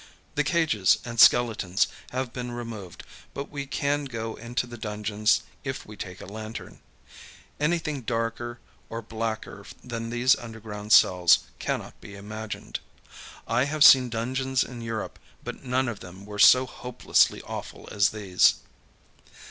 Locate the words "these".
10.09-10.35, 18.09-18.55